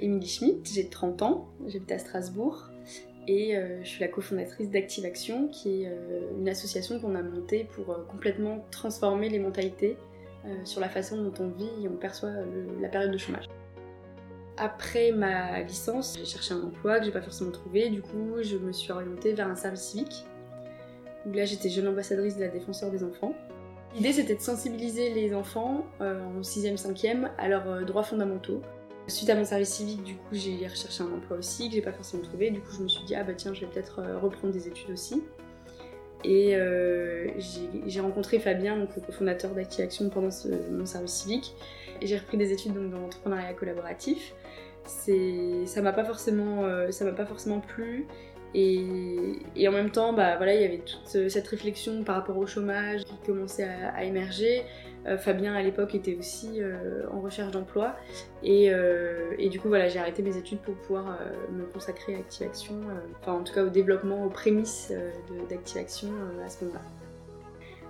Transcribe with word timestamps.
Émilie 0.00 0.28
Schmitt, 0.28 0.70
j'ai 0.72 0.88
30 0.88 1.22
ans, 1.22 1.48
j'habite 1.66 1.92
à 1.92 1.98
Strasbourg 1.98 2.70
et 3.28 3.56
euh, 3.56 3.82
je 3.82 3.88
suis 3.88 4.00
la 4.00 4.08
cofondatrice 4.08 4.70
d'Active 4.70 5.04
Action, 5.04 5.48
qui 5.48 5.82
est 5.82 5.88
euh, 5.88 6.30
une 6.38 6.48
association 6.48 6.98
qu'on 6.98 7.14
a 7.14 7.22
montée 7.22 7.64
pour 7.64 7.90
euh, 7.90 8.04
complètement 8.08 8.64
transformer 8.70 9.28
les 9.28 9.38
mentalités 9.38 9.96
sur 10.64 10.80
la 10.80 10.88
façon 10.88 11.22
dont 11.22 11.34
on 11.38 11.48
vit 11.48 11.68
et 11.84 11.88
on 11.88 11.96
perçoit 11.96 12.30
la 12.80 12.88
période 12.88 13.10
de 13.10 13.18
chômage. 13.18 13.44
Après 14.56 15.12
ma 15.12 15.60
licence, 15.60 16.16
j'ai 16.18 16.24
cherché 16.24 16.54
un 16.54 16.62
emploi 16.62 16.98
que 16.98 17.04
j'ai 17.04 17.10
pas 17.10 17.20
forcément 17.20 17.50
trouvé, 17.50 17.90
du 17.90 18.00
coup 18.00 18.36
je 18.40 18.56
me 18.56 18.72
suis 18.72 18.90
orientée 18.90 19.34
vers 19.34 19.48
un 19.48 19.54
service 19.54 19.82
civique. 19.82 20.24
Où 21.26 21.32
là 21.32 21.44
j'étais 21.44 21.68
jeune 21.68 21.88
ambassadrice 21.88 22.36
de 22.36 22.40
la 22.40 22.48
défenseur 22.48 22.90
des 22.90 23.04
enfants. 23.04 23.34
L'idée 23.94 24.14
c'était 24.14 24.34
de 24.34 24.40
sensibiliser 24.40 25.12
les 25.12 25.34
enfants 25.34 25.84
en 26.00 26.40
6e, 26.40 26.80
5e 26.80 27.28
à 27.36 27.46
leurs 27.46 27.84
droits 27.84 28.02
fondamentaux, 28.02 28.62
Suite 29.10 29.28
à 29.30 29.34
mon 29.34 29.44
service 29.44 29.70
civique, 29.70 30.02
du 30.02 30.14
coup, 30.14 30.32
j'ai 30.32 30.66
recherché 30.66 31.02
un 31.02 31.12
emploi 31.12 31.36
aussi 31.38 31.68
que 31.68 31.74
j'ai 31.74 31.82
pas 31.82 31.92
forcément 31.92 32.22
trouvé. 32.22 32.50
Du 32.50 32.60
coup, 32.60 32.72
je 32.76 32.82
me 32.82 32.88
suis 32.88 33.04
dit, 33.04 33.14
ah 33.14 33.24
bah 33.24 33.34
tiens, 33.36 33.52
je 33.52 33.60
vais 33.60 33.66
peut-être 33.66 33.98
euh, 33.98 34.18
reprendre 34.18 34.52
des 34.52 34.68
études 34.68 34.90
aussi. 34.90 35.22
Et 36.22 36.54
euh, 36.54 37.28
j'ai 37.86 38.00
rencontré 38.00 38.38
Fabien, 38.38 38.76
donc 38.76 38.94
le 38.94 39.02
cofondateur 39.02 39.52
d'Active 39.52 39.84
Action, 39.84 40.10
pendant 40.10 40.28
mon 40.70 40.86
service 40.86 41.12
civique. 41.12 41.54
Et 42.00 42.06
j'ai 42.06 42.18
repris 42.18 42.36
des 42.36 42.52
études 42.52 42.74
donc, 42.74 42.90
dans 42.90 42.98
l'entrepreneuriat 42.98 43.54
collaboratif. 43.54 44.34
Ça 44.84 45.82
m'a 45.82 45.92
pas 45.92 46.02
euh, 46.02 47.12
pas 47.16 47.26
forcément 47.26 47.60
plu. 47.60 48.06
Et, 48.54 49.68
en 49.68 49.72
même 49.72 49.90
temps, 49.90 50.12
bah 50.12 50.36
voilà, 50.36 50.54
il 50.54 50.62
y 50.62 50.64
avait 50.64 50.78
toute 50.78 51.28
cette 51.28 51.46
réflexion 51.46 52.02
par 52.02 52.16
rapport 52.16 52.36
au 52.36 52.46
chômage 52.46 53.04
qui 53.04 53.14
commençait 53.24 53.68
à, 53.94 54.04
émerger. 54.04 54.64
Euh, 55.06 55.16
Fabien 55.16 55.54
à 55.54 55.62
l'époque 55.62 55.94
était 55.94 56.14
aussi 56.14 56.60
euh, 56.60 57.06
en 57.10 57.22
recherche 57.22 57.52
d'emploi 57.52 57.96
euh, 58.44 59.32
et, 59.38 59.48
du 59.48 59.58
coup 59.58 59.68
voilà 59.68 59.88
j'ai 59.88 59.98
arrêté 59.98 60.22
mes 60.22 60.36
études 60.36 60.58
pour 60.58 60.74
pouvoir 60.74 61.18
me 61.50 61.64
consacrer 61.64 62.16
à 62.16 62.18
Active 62.18 62.46
Action, 62.46 62.74
enfin 63.18 63.32
en 63.32 63.42
tout 63.42 63.54
cas 63.54 63.64
au 63.64 63.70
développement, 63.70 64.26
aux 64.26 64.28
prémices 64.28 64.92
d'Active 65.48 65.78
Action 65.78 66.08
à 66.44 66.50
ce 66.50 66.64
moment-là. 66.64 66.82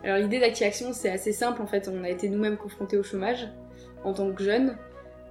Alors 0.05 0.19
l'idée 0.19 0.39
d'Active 0.39 0.69
Action 0.69 0.93
c'est 0.93 1.11
assez 1.11 1.33
simple 1.33 1.61
en 1.63 1.67
fait, 1.67 1.91
on 1.93 2.05
a 2.05 2.09
été 2.09 2.29
nous-mêmes 2.29 2.57
confrontés 2.57 2.97
au 2.97 3.03
chômage 3.03 3.49
en 4.05 4.13
tant 4.13 4.31
que 4.31 4.45
jeunes. 4.45 4.77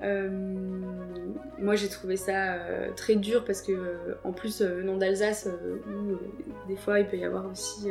Moi 0.01 1.75
j'ai 1.75 1.89
trouvé 1.89 2.15
ça 2.15 2.57
très 2.95 3.15
dur 3.15 3.43
parce 3.43 3.61
que 3.61 4.17
en 4.23 4.31
plus 4.31 4.61
venant 4.61 4.97
d'Alsace 4.97 5.47
où 5.87 6.17
des 6.67 6.77
fois 6.77 6.99
il 6.99 7.07
peut 7.07 7.17
y 7.17 7.25
avoir 7.25 7.49
aussi 7.49 7.89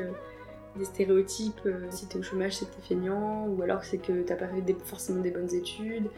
des 0.78 0.84
stéréotypes, 0.84 1.60
euh, 1.66 1.86
si 1.90 2.06
t'es 2.06 2.18
au 2.18 2.22
chômage 2.22 2.56
c'est 2.56 2.66
que 2.66 2.74
t'es 2.76 2.82
feignant, 2.82 3.46
ou 3.48 3.62
alors 3.62 3.84
c'est 3.84 3.98
que 3.98 4.22
t'as 4.22 4.36
pas 4.36 4.46
fait 4.48 4.74
forcément 4.84 5.20
des 5.20 5.30
bonnes 5.30 5.52
études. 5.52 6.08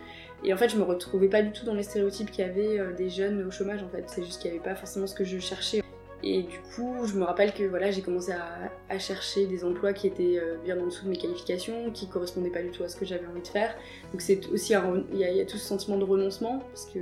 Et 0.44 0.54
en 0.54 0.56
fait 0.56 0.68
je 0.68 0.76
me 0.76 0.82
retrouvais 0.82 1.28
pas 1.28 1.42
du 1.42 1.52
tout 1.52 1.64
dans 1.64 1.74
les 1.74 1.82
stéréotypes 1.82 2.30
qu'il 2.30 2.44
y 2.44 2.48
avait 2.48 2.78
euh, 2.78 2.92
des 2.92 3.10
jeunes 3.10 3.44
au 3.46 3.50
chômage 3.50 3.82
en 3.82 3.88
fait, 3.88 4.04
c'est 4.06 4.22
juste 4.22 4.40
qu'il 4.40 4.50
y 4.50 4.54
avait 4.54 4.62
pas 4.62 4.74
forcément 4.74 5.06
ce 5.06 5.14
que 5.14 5.24
je 5.24 5.38
cherchais. 5.38 5.82
Et 6.22 6.42
du 6.42 6.58
coup, 6.74 7.06
je 7.06 7.14
me 7.14 7.24
rappelle 7.24 7.52
que 7.54 7.64
voilà, 7.64 7.90
j'ai 7.90 8.02
commencé 8.02 8.32
à, 8.32 8.98
chercher 8.98 9.46
des 9.46 9.64
emplois 9.64 9.92
qui 9.92 10.06
étaient 10.06 10.38
euh, 10.38 10.56
bien 10.62 10.78
en 10.78 10.86
dessous 10.86 11.04
de 11.06 11.10
mes 11.10 11.16
qualifications, 11.16 11.90
qui 11.90 12.08
correspondaient 12.08 12.50
pas 12.50 12.62
du 12.62 12.70
tout 12.70 12.82
à 12.82 12.88
ce 12.88 12.96
que 12.96 13.06
j'avais 13.06 13.26
envie 13.26 13.40
de 13.40 13.48
faire. 13.48 13.74
Donc 14.12 14.20
c'est 14.20 14.46
aussi 14.48 14.74
il 15.12 15.18
y, 15.18 15.40
a 15.40 15.44
tout 15.46 15.56
ce 15.56 15.66
sentiment 15.66 15.96
de 15.96 16.04
renoncement 16.04 16.58
parce 16.58 16.86
que 16.86 16.98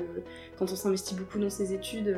quand 0.59 0.71
on 0.71 0.77
s'investit 0.77 1.15
beaucoup 1.15 1.39
dans 1.39 1.51
ses 1.51 1.73
études, 1.73 2.17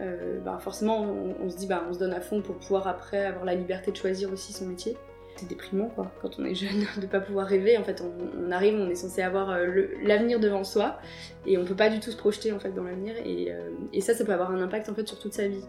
euh, 0.00 0.38
bah 0.40 0.58
forcément 0.60 1.00
on, 1.00 1.50
se 1.50 1.56
dit 1.56 1.66
bah 1.66 1.84
on 1.88 1.92
se 1.92 1.98
donne 1.98 2.12
à 2.12 2.20
fond 2.20 2.40
pour 2.40 2.56
pouvoir 2.56 2.86
après 2.86 3.26
avoir 3.26 3.44
la 3.44 3.54
liberté 3.54 3.90
de 3.90 3.96
choisir 3.96 4.32
aussi 4.32 4.52
son 4.52 4.66
métier. 4.66 4.96
C'est 5.40 5.48
déprimant 5.48 5.88
quoi, 5.88 6.12
quand 6.20 6.38
on 6.38 6.44
est 6.44 6.54
jeune, 6.54 6.84
de 7.00 7.06
pas 7.06 7.20
pouvoir 7.20 7.46
rêver. 7.46 7.78
En 7.78 7.82
fait, 7.82 8.02
on, 8.02 8.50
arrive, 8.50 8.74
on 8.74 8.90
est 8.90 8.94
censé 8.94 9.22
avoir 9.22 9.50
euh, 9.50 9.86
l'avenir 10.02 10.38
devant 10.38 10.64
soi 10.64 10.98
et 11.46 11.56
on 11.56 11.64
peut 11.64 11.74
pas 11.74 11.88
du 11.88 11.98
tout 11.98 12.10
se 12.10 12.16
projeter 12.16 12.52
en 12.52 12.58
fait 12.58 12.72
dans 12.72 12.84
l'avenir. 12.84 13.14
Et, 13.24 13.50
euh, 13.50 13.70
et, 13.94 14.02
ça, 14.02 14.12
ça 14.12 14.24
peut 14.24 14.32
avoir 14.32 14.50
un 14.50 14.60
impact 14.60 14.90
en 14.90 14.94
fait 14.94 15.08
sur 15.08 15.18
toute 15.18 15.32
sa 15.32 15.48
vie 15.48 15.64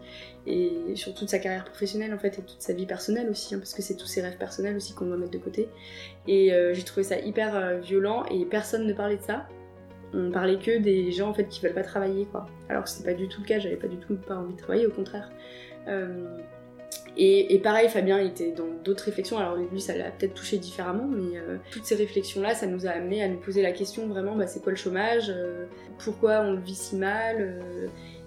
et 0.46 0.94
sur 0.94 1.14
toute 1.14 1.30
sa 1.30 1.38
carrière 1.38 1.64
professionnelle 1.64 2.12
en 2.12 2.18
fait 2.18 2.38
et 2.38 2.42
toute 2.42 2.60
sa 2.60 2.74
vie 2.74 2.84
personnelle 2.84 3.30
aussi, 3.30 3.54
hein, 3.54 3.58
parce 3.58 3.72
que 3.72 3.80
c'est 3.80 3.96
tous 3.96 4.06
ses 4.06 4.20
rêves 4.20 4.36
personnels 4.36 4.76
aussi 4.76 4.92
qu'on 4.92 5.06
doit 5.06 5.16
mettre 5.16 5.30
de 5.30 5.38
côté. 5.38 5.68
Et 6.28 6.52
j'ai 6.72 6.84
trouvé 6.84 7.02
ça 7.02 7.18
hyper 7.18 7.78
violent 7.78 8.24
et 8.30 8.44
personne 8.44 8.86
ne 8.86 8.92
parlait 8.92 9.16
de 9.16 9.22
ça 9.22 9.46
on 10.14 10.30
parlait 10.30 10.58
que 10.58 10.78
des 10.78 11.10
gens 11.10 11.30
en 11.30 11.34
fait 11.34 11.46
qui 11.46 11.62
veulent 11.62 11.72
pas 11.72 11.82
travailler 11.82 12.26
quoi. 12.26 12.44
Alors 12.68 12.84
que 12.84 12.90
c'était 12.90 13.12
pas 13.12 13.16
du 13.16 13.28
tout 13.28 13.40
le 13.40 13.46
cas, 13.46 13.58
j'avais 13.58 13.76
pas 13.76 13.88
du 13.88 13.96
tout 13.96 14.14
pas 14.16 14.36
envie 14.36 14.52
de 14.52 14.58
travailler, 14.58 14.86
au 14.86 14.90
contraire. 14.90 15.30
Euh, 17.18 17.44
et, 17.48 17.58
pareil, 17.58 17.88
Fabien 17.88 18.18
était 18.18 18.52
dans 18.52 18.68
d'autres 18.84 19.04
réflexions, 19.04 19.38
alors 19.38 19.56
lui 19.56 19.80
ça 19.80 19.96
l'a 19.96 20.10
peut-être 20.10 20.34
touché 20.34 20.58
différemment, 20.58 21.06
mais 21.06 21.38
euh, 21.38 21.58
toutes 21.70 21.84
ces 21.84 21.94
réflexions-là, 21.94 22.54
ça 22.54 22.66
nous 22.66 22.86
a 22.86 22.90
amené 22.90 23.22
à 23.22 23.28
nous 23.28 23.38
poser 23.38 23.62
la 23.62 23.72
question 23.72 24.06
vraiment, 24.06 24.34
bah, 24.34 24.46
c'est 24.46 24.62
quoi 24.62 24.72
le 24.72 24.78
chômage 24.78 25.28
euh, 25.28 25.66
Pourquoi 25.98 26.40
on 26.40 26.52
le 26.52 26.60
vit 26.60 26.74
si 26.74 26.96
mal 26.96 27.60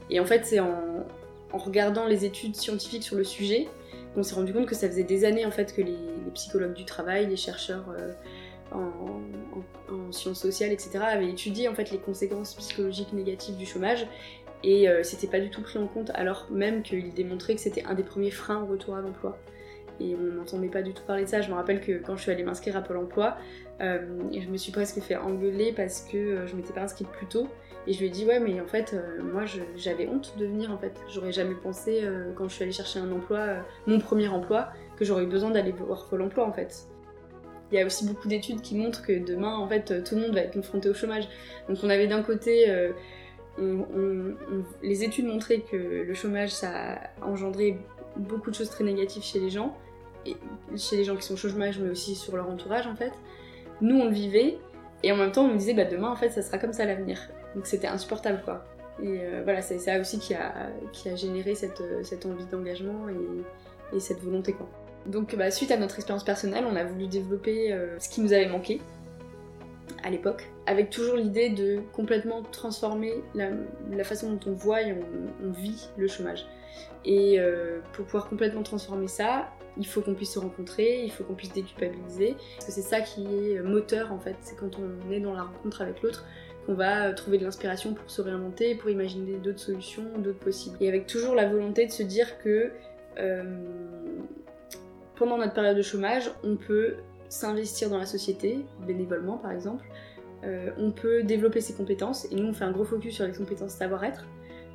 Et 0.10 0.20
en 0.20 0.26
fait, 0.26 0.46
c'est 0.46 0.60
en, 0.60 1.06
regardant 1.54 2.06
les 2.06 2.26
études 2.26 2.56
scientifiques 2.56 3.04
sur 3.04 3.16
le 3.16 3.24
sujet 3.24 3.68
qu'on 4.14 4.24
s'est 4.24 4.36
rendu 4.36 4.52
compte 4.52 4.66
que 4.66 4.76
ça 4.76 4.90
faisait 4.90 5.04
des 5.04 5.24
années 5.24 5.46
en 5.46 5.52
fait 5.52 5.74
que 5.74 5.82
les, 5.82 5.98
psychologues 6.34 6.74
du 6.74 6.84
travail, 6.84 7.28
les 7.28 7.38
chercheurs 7.38 7.86
en, 8.74 10.12
sciences 10.12 10.42
sociales, 10.42 10.74
etc., 10.74 11.00
avait 11.02 11.30
étudié 11.30 11.70
en 11.70 11.74
fait 11.74 11.92
les 11.92 11.98
conséquences 11.98 12.56
psychologiques 12.56 13.14
négatives 13.14 13.56
du 13.56 13.66
chômage 13.66 14.06
et 14.66 14.90
euh, 14.90 15.04
c'était 15.04 15.28
pas 15.28 15.40
du 15.40 15.52
tout 15.52 15.62
pris 15.62 15.78
en 15.78 15.86
compte 15.86 16.10
alors 16.16 16.48
même 16.50 16.82
qu'il 16.82 17.14
démontrait 17.14 17.54
que 17.54 17.62
c'était 17.62 17.84
un 17.84 17.94
des 17.94 18.02
premiers 18.02 18.32
freins 18.32 18.64
au 18.64 18.66
retour 18.66 18.96
à 18.96 19.02
l'emploi. 19.02 19.38
Et 20.02 20.16
on 20.20 20.38
n'entendait 20.38 20.70
pas 20.70 20.82
du 20.82 20.92
tout 20.92 21.04
parler 21.04 21.24
de 21.24 21.30
ça. 21.30 21.40
Je 21.40 21.50
me 21.50 21.54
rappelle 21.54 21.80
que 21.80 22.00
quand 22.00 22.18
je 22.18 22.24
suis 22.24 22.32
allée 22.32 22.44
m'inscrire 22.44 22.76
à 22.76 22.82
Pôle 22.82 22.98
emploi, 22.98 23.38
euh, 23.80 24.00
je 24.34 24.50
me 24.50 24.58
suis 24.58 24.72
presque 24.72 25.00
fait 25.00 25.16
engueuler 25.16 25.72
parce 25.72 26.02
que 26.02 26.18
euh, 26.18 26.48
je 26.48 26.56
m'étais 26.56 26.74
pas 26.74 26.82
inscrite 26.82 27.08
plus 27.10 27.28
tôt. 27.28 27.48
Et 27.88 27.94
je 27.94 28.00
lui 28.00 28.08
ai 28.08 28.10
dit 28.10 28.26
ouais 28.26 28.40
mais 28.40 28.60
en 28.60 28.66
fait 28.66 28.96
moi 29.22 29.44
j'avais 29.76 30.08
honte 30.08 30.34
de 30.40 30.48
venir 30.48 30.72
en 30.72 30.78
fait. 30.80 31.00
J'aurais 31.08 31.32
jamais 31.32 31.54
pensé 31.54 32.04
quand 32.36 32.50
je 32.50 32.56
suis 32.56 32.64
allée 32.64 32.72
chercher 32.72 32.98
un 32.98 33.12
emploi, 33.12 33.58
mon 33.86 34.00
premier 34.00 34.28
emploi, 34.28 34.70
que 34.98 35.06
j'aurais 35.06 35.24
eu 35.24 35.28
besoin 35.28 35.52
d'aller 35.52 35.72
voir 35.72 36.08
Pôle 36.10 36.24
emploi 36.24 36.48
en 36.48 36.52
fait. 36.52 36.88
Il 37.72 37.78
y 37.78 37.82
a 37.82 37.86
aussi 37.86 38.08
beaucoup 38.08 38.28
d'études 38.28 38.62
qui 38.62 38.76
montrent 38.76 39.04
que 39.04 39.24
demain, 39.24 39.56
en 39.56 39.68
fait, 39.68 40.04
tout 40.04 40.16
le 40.16 40.22
monde 40.22 40.34
va 40.34 40.42
être 40.42 40.54
confronté 40.54 40.90
au 40.90 40.96
chômage. 40.96 41.28
Donc 41.68 41.78
on 41.84 41.90
avait 41.90 42.08
d'un 42.08 42.24
côté, 42.24 42.66
euh, 43.60 44.34
les 44.84 45.04
études 45.04 45.26
montraient 45.26 45.62
que 45.62 45.76
le 45.76 46.14
chômage, 46.14 46.52
ça 46.52 46.70
a 47.22 47.26
engendré 47.26 47.78
beaucoup 48.18 48.50
de 48.50 48.56
choses 48.56 48.70
très 48.70 48.84
négatives 48.84 49.24
chez 49.24 49.40
les 49.40 49.50
gens, 49.50 49.76
chez 50.76 50.98
les 50.98 51.04
gens 51.04 51.16
qui 51.16 51.24
sont 51.24 51.36
au 51.36 51.38
chômage, 51.38 51.80
mais 51.80 51.90
aussi 51.90 52.16
sur 52.16 52.36
leur 52.36 52.50
entourage, 52.50 52.88
en 52.88 52.96
fait. 52.96 53.14
Nous, 53.82 53.98
on 54.00 54.06
le 54.06 54.12
vivait, 54.12 54.58
et 55.04 55.12
en 55.12 55.18
même 55.18 55.32
temps, 55.32 55.44
on 55.44 55.50
nous 55.50 55.58
disait, 55.58 55.74
bah 55.74 55.86
demain, 55.86 56.10
en 56.10 56.16
fait, 56.16 56.30
ça 56.30 56.42
sera 56.42 56.58
comme 56.58 56.74
ça 56.74 56.86
l'avenir. 56.86 57.20
Donc 57.56 57.66
c'était 57.68 57.88
insupportable, 57.88 58.42
quoi. 58.44 58.66
Et 59.02 59.20
euh, 59.22 59.42
voilà, 59.44 59.62
c'est 59.62 59.80
ça 59.80 60.00
aussi 60.00 60.20
qui 60.20 60.34
a, 60.34 60.70
qui 60.94 61.10
a 61.10 61.16
généré 61.16 61.56
cette, 61.56 61.84
cette 62.04 62.26
envie 62.26 62.46
d'engagement 62.46 63.10
et, 63.10 63.96
et 63.96 64.00
cette 64.00 64.20
volonté, 64.20 64.54
quoi. 64.54 64.70
Donc 65.06 65.36
bah, 65.36 65.52
suite 65.52 65.72
à 65.72 65.78
notre 65.78 65.96
expérience 65.96 66.24
personnelle, 66.24 66.66
on 66.70 66.76
a 66.76 66.84
voulu 66.84 67.08
développer 67.08 67.72
euh, 67.72 68.00
ce 68.00 68.10
qui 68.10 68.22
nous 68.22 68.34
avait 68.34 68.48
manqué 68.48 68.82
à 70.06 70.12
l'époque, 70.12 70.52
avec 70.68 70.92
toujours 70.92 71.16
l'idée 71.16 71.50
de 71.50 71.82
complètement 71.92 72.44
transformer 72.44 73.24
la, 73.34 74.04
façon 74.04 74.34
dont 74.34 74.52
on 74.52 74.54
voit 74.54 74.84
et 74.84 74.94
on, 74.94 75.52
vit 75.52 75.90
le 75.98 76.08
chômage. 76.08 76.46
Et 77.06 77.40
euh, 77.40 77.80
pour 77.92 78.06
pouvoir 78.06 78.30
complètement 78.30 78.62
transformer 78.62 79.08
ça, 79.08 79.50
il 79.78 79.88
faut 79.88 80.02
qu'on 80.02 80.14
puisse 80.14 80.34
se 80.34 80.40
rencontrer, 80.40 81.04
il 81.04 81.12
faut 81.12 81.24
qu'on 81.24 81.34
puisse 81.34 81.54
déculpabiliser, 81.54 82.36
parce 82.56 82.68
que 82.68 82.72
c'est 82.72 82.82
ça 82.84 83.02
qui 83.02 83.26
est 83.26 83.62
moteur 83.64 84.14
en 84.14 84.20
fait, 84.20 84.36
c'est 84.42 84.56
quand 84.56 84.78
on 84.78 85.12
est 85.12 85.20
dans 85.20 85.34
la 85.34 85.44
rencontre 85.44 85.82
avec 85.82 86.02
l'autre 86.04 86.24
qu'on 86.68 86.76
va 86.76 87.12
trouver 87.14 87.40
de 87.40 87.44
l'inspiration 87.44 87.96
pour 87.96 88.10
se 88.10 88.22
réinventer, 88.22 88.76
pour 88.76 88.92
imaginer 88.92 89.38
d'autres 89.38 89.60
solutions, 89.60 90.06
d'autres 90.20 90.40
possibles. 90.40 90.78
Et 90.82 90.88
avec 90.88 91.08
toujours 91.08 91.34
la 91.34 91.48
volonté 91.48 91.88
de 91.88 91.92
se 91.92 92.04
dire 92.04 92.38
que 92.40 92.72
euh, 93.18 93.44
pendant 95.16 95.38
notre 95.38 95.54
période 95.54 95.78
de 95.78 95.82
chômage, 95.82 96.30
on 96.44 96.58
peut 96.58 96.96
s'investir 97.36 97.90
dans 97.90 97.98
la 97.98 98.06
société, 98.06 98.66
bénévolement 98.88 99.38
par 99.38 99.52
exemple. 99.52 99.86
Euh, 100.44 100.72
on 100.78 100.92
peut 100.92 101.24
développer 101.24 101.62
ses 101.62 101.74
compétences 101.74 102.26
et 102.32 102.36
nous 102.36 102.48
on 102.48 102.54
fait 102.54 102.64
un 102.64 102.72
gros 102.72 102.86
focus 102.86 103.16
sur 103.16 103.26
les 103.26 103.34
compétences 103.34 103.74
savoir-être 103.74 104.26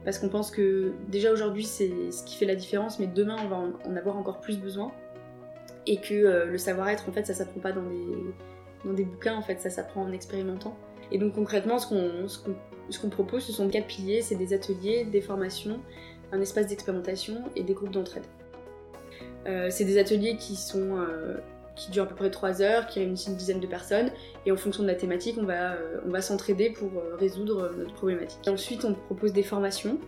parce 0.04 0.18
qu'on 0.18 0.28
pense 0.28 0.50
que 0.50 0.92
déjà 1.08 1.32
aujourd'hui 1.32 1.64
c'est 1.64 2.10
ce 2.10 2.24
qui 2.24 2.36
fait 2.36 2.46
la 2.46 2.54
différence 2.54 2.98
mais 2.98 3.06
demain 3.06 3.36
on 3.44 3.48
va 3.48 3.56
en 3.86 3.96
avoir 3.96 4.16
encore 4.16 4.40
plus 4.40 4.58
besoin 4.58 4.90
et 5.86 6.00
que 6.00 6.14
euh, 6.14 6.46
le 6.46 6.58
savoir-être 6.58 7.08
en 7.08 7.12
fait 7.12 7.26
ça 7.26 7.34
s'apprend 7.34 7.60
pas 7.60 7.72
dans 7.72 7.82
des, 7.82 8.06
dans 8.84 8.94
des 8.94 9.04
bouquins 9.04 9.36
en 9.36 9.42
fait 9.42 9.60
ça 9.60 9.70
s'apprend 9.70 10.02
en 10.02 10.12
expérimentant 10.12 10.76
et 11.12 11.18
donc 11.18 11.34
concrètement 11.34 11.78
ce 11.78 11.86
qu'on 11.86 12.26
ce 12.88 13.06
propose 13.06 13.44
ce 13.44 13.52
sont 13.52 13.68
quatre 13.68 13.86
piliers 13.86 14.22
c'est 14.22 14.36
des 14.36 14.54
ateliers, 14.54 15.04
des 15.04 15.20
formations, 15.20 15.78
un 16.32 16.40
espace 16.40 16.66
d'expérimentation 16.66 17.44
et 17.54 17.62
des 17.62 17.74
groupes 17.74 17.92
d'entraide. 17.92 18.24
Euh, 19.46 19.68
c'est 19.70 19.84
des 19.84 19.98
ateliers 19.98 20.36
qui 20.36 20.56
sont 20.56 20.96
qui 21.76 21.90
durent 21.90 22.04
à 22.04 22.06
peu 22.06 22.14
près 22.14 22.30
3 22.30 22.62
heures, 22.62 22.86
qui 22.86 23.00
réunissent 23.00 23.26
une 23.26 23.36
dizaine 23.36 23.60
de 23.60 23.66
personnes, 23.66 24.10
et 24.46 24.52
en 24.52 24.56
fonction 24.56 24.82
de 24.82 24.88
la 24.88 24.94
thématique, 24.94 25.36
on 25.40 25.44
va, 25.44 25.72
euh, 25.72 26.00
va 26.06 26.20
s'entraider 26.20 26.70
pour 26.70 26.90
résoudre 27.18 27.72
notre 27.76 27.94
problématique. 27.94 28.46
ensuite, 28.48 28.84
on 28.84 28.94
propose 28.94 29.32
des 29.32 29.42
formations, 29.42 29.98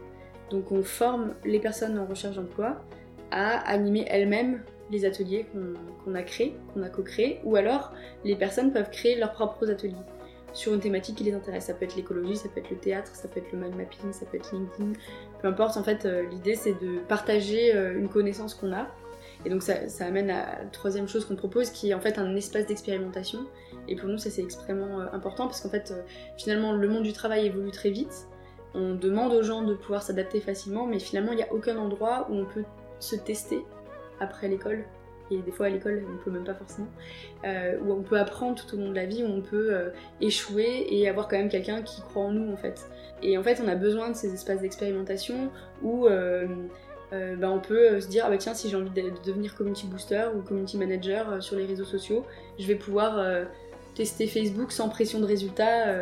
donc 0.50 0.70
on 0.72 0.82
forme 0.82 1.34
les 1.44 1.60
personnes 1.60 1.98
en 1.98 2.06
recherche 2.06 2.36
d'emploi 2.36 2.82
à 3.30 3.58
animer 3.70 4.04
elles-mêmes 4.08 4.62
les 4.90 5.06
ateliers 5.06 5.46
qu'on 6.04 6.14
a 6.14 6.22
créés, 6.22 6.54
qu'on 6.74 6.82
a 6.82 6.90
co-créés, 6.90 7.40
ou 7.44 7.56
alors 7.56 7.92
les 8.24 8.36
personnes 8.36 8.72
peuvent 8.72 8.90
créer 8.90 9.18
leurs 9.18 9.32
propres 9.32 9.70
ateliers. 9.70 9.96
sur 10.54 10.74
une 10.74 10.80
thématique 10.80 11.16
qui 11.16 11.24
les 11.24 11.32
intéresse. 11.32 11.64
Ça 11.64 11.72
peut 11.72 11.86
être 11.86 11.96
l'écologie, 11.96 12.36
ça 12.36 12.46
peut 12.50 12.60
être 12.60 12.68
le 12.68 12.76
théâtre, 12.76 13.14
ça 13.14 13.26
peut 13.26 13.40
être 13.40 13.50
le 13.52 13.58
mind 13.58 13.74
mapping, 13.74 14.12
ça 14.12 14.26
peut 14.26 14.36
être 14.36 14.52
LinkedIn, 14.52 14.92
peu 15.40 15.48
importe. 15.48 15.78
En 15.78 15.82
fait, 15.82 16.06
l'idée 16.30 16.56
c'est 16.56 16.74
de 16.74 16.98
partager 17.08 17.72
une 17.72 18.10
connaissance 18.10 18.52
qu'on 18.52 18.70
a. 18.70 18.86
Et 19.44 19.50
donc 19.50 19.62
ça, 19.62 19.74
amène 20.00 20.30
à 20.30 20.60
la 20.60 20.64
troisième 20.66 21.08
chose 21.08 21.24
qu'on 21.24 21.36
propose, 21.36 21.70
qui 21.70 21.90
est 21.90 21.94
en 21.94 22.00
fait 22.00 22.18
un 22.18 22.34
espace 22.36 22.66
d'expérimentation. 22.66 23.40
Et 23.88 23.96
pour 23.96 24.08
nous, 24.08 24.18
ça 24.18 24.30
c'est 24.30 24.42
extrêmement 24.42 25.00
important 25.12 25.46
parce 25.46 25.60
qu'en 25.60 25.70
fait, 25.70 25.92
finalement, 26.36 26.72
le 26.72 26.88
monde 26.88 27.02
du 27.02 27.12
travail 27.12 27.46
évolue 27.46 27.70
très 27.70 27.90
vite. 27.90 28.28
On 28.74 28.94
demande 28.94 29.32
aux 29.32 29.42
gens 29.42 29.62
de 29.62 29.74
pouvoir 29.74 30.02
s'adapter 30.02 30.40
facilement, 30.40 30.86
mais 30.86 30.98
finalement, 30.98 31.32
il 31.32 31.36
n'y 31.36 31.42
a 31.42 31.52
aucun 31.52 31.76
endroit 31.76 32.26
où 32.30 32.36
on 32.36 32.46
peut 32.46 32.64
se 33.00 33.16
tester 33.16 33.64
après 34.20 34.48
l'école. 34.48 34.84
Et 35.30 35.38
des 35.38 35.52
fois 35.52 35.66
à 35.66 35.68
l'école, 35.70 36.04
on 36.12 36.22
peut 36.22 36.30
même 36.30 36.44
pas 36.44 36.54
forcément. 36.54 36.88
Euh, 37.44 37.78
où 37.80 37.92
on 37.92 38.02
peut 38.02 38.18
apprendre 38.18 38.54
tout 38.54 38.74
au 38.74 38.78
long 38.78 38.90
de 38.90 38.94
la 38.94 39.06
vie, 39.06 39.22
où 39.22 39.26
on 39.26 39.40
peut 39.40 39.74
euh, 39.74 39.90
échouer 40.20 40.86
et 40.90 41.08
avoir 41.08 41.28
quand 41.28 41.36
même 41.36 41.48
quelqu'un 41.48 41.82
qui 41.82 42.02
croit 42.02 42.24
en 42.24 42.32
nous 42.32 42.52
en 42.52 42.56
fait. 42.56 42.88
Et 43.22 43.38
en 43.38 43.42
fait, 43.42 43.60
on 43.64 43.68
a 43.68 43.74
besoin 43.74 44.10
de 44.10 44.16
ces 44.16 44.32
espaces 44.34 44.60
d'expérimentation 44.60 45.50
où 45.82 46.06
euh, 46.06 46.46
bah, 47.38 47.50
on 47.50 47.60
peut 47.60 48.00
se 48.00 48.08
dire 48.08 48.24
ah 48.26 48.30
bah 48.30 48.38
tiens 48.38 48.54
si 48.54 48.70
j'ai 48.70 48.76
envie 48.76 48.90
de, 48.90 49.12
devenir 49.24 49.54
community 49.54 49.86
booster 49.86 50.28
ou 50.34 50.40
community 50.40 50.78
manager 50.78 51.42
sur 51.42 51.56
les 51.56 51.66
réseaux 51.66 51.84
sociaux, 51.84 52.24
je 52.58 52.66
vais 52.66 52.74
pouvoir 52.74 53.46
tester 53.94 54.26
Facebook 54.26 54.72
sans 54.72 54.88
pression 54.88 55.20
de 55.20 55.26
résultats 55.26 55.94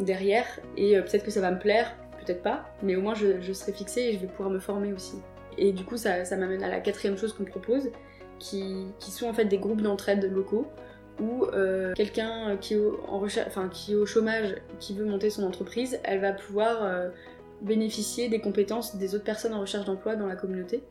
derrière 0.00 0.46
et 0.76 0.94
peut-être 1.00 1.24
que 1.24 1.30
ça 1.30 1.40
va 1.40 1.50
me 1.50 1.58
plaire, 1.58 1.94
peut-être 2.24 2.42
pas, 2.42 2.64
mais 2.82 2.96
au 2.96 3.02
moins 3.02 3.14
je, 3.14 3.52
serai 3.52 3.72
fixée 3.72 4.00
et 4.00 4.12
je 4.14 4.18
vais 4.18 4.26
pouvoir 4.26 4.50
me 4.50 4.58
former 4.58 4.92
aussi. 4.92 5.16
Et 5.58 5.72
du 5.72 5.84
coup, 5.84 5.96
ça, 5.96 6.24
m'amène 6.36 6.62
à 6.62 6.68
la 6.68 6.80
quatrième 6.80 7.16
chose 7.16 7.32
qu'on 7.32 7.44
propose, 7.44 7.90
qui, 8.38 8.86
sont 9.00 9.28
en 9.28 9.32
fait 9.32 9.44
des 9.44 9.58
groupes 9.58 9.82
d'entraide 9.82 10.30
locaux 10.32 10.66
où 11.20 11.44
euh, 11.44 11.94
quelqu'un 11.94 12.56
qui, 12.60 12.76
qui 13.72 13.92
est 13.92 13.94
au 13.94 14.06
chômage, 14.06 14.56
qui 14.80 14.96
veut 14.96 15.04
monter 15.04 15.30
son 15.30 15.44
entreprise, 15.44 16.00
elle 16.02 16.20
va 16.20 16.32
pouvoir 16.32 16.82
euh, 16.82 17.08
bénéficier 17.64 18.28
des 18.28 18.40
compétences 18.40 18.96
des 18.96 19.14
autres 19.14 19.24
personnes 19.24 19.54
en 19.54 19.60
recherche 19.60 19.86
d'emploi 19.86 20.16
dans 20.16 20.26
la 20.26 20.36
communauté 20.36 20.82